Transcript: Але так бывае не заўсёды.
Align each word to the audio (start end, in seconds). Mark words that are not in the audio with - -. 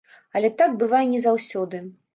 Але 0.39 0.49
так 0.61 0.73
бывае 0.81 1.05
не 1.15 1.23
заўсёды. 1.29 1.87